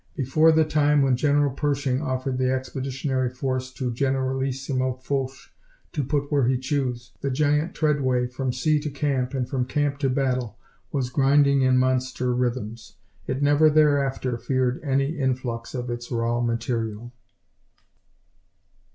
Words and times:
Before 0.15 0.51
the 0.51 0.65
time 0.65 1.03
when 1.03 1.15
General 1.15 1.51
Pershing 1.51 2.01
offered 2.01 2.39
the 2.39 2.51
Expeditionary 2.51 3.29
Force 3.29 3.71
to 3.73 3.93
Generalissimo 3.93 4.93
Foch, 4.93 5.51
to 5.91 6.03
put 6.03 6.31
where 6.31 6.47
he 6.47 6.57
chose, 6.57 7.11
the 7.21 7.29
giant 7.29 7.75
treadway 7.75 8.25
from 8.25 8.51
sea 8.51 8.79
to 8.79 8.89
camp 8.89 9.35
and 9.35 9.47
from 9.47 9.63
camp 9.65 9.99
to 9.99 10.09
battle 10.09 10.57
was 10.91 11.11
grinding 11.11 11.61
in 11.61 11.77
monster 11.77 12.33
rhythms. 12.33 12.95
It 13.27 13.43
never 13.43 13.69
thereafter 13.69 14.39
feared 14.39 14.81
any 14.83 15.19
influx 15.19 15.75
of 15.75 15.91
its 15.91 16.09
raw 16.11 16.39
material. 16.41 17.11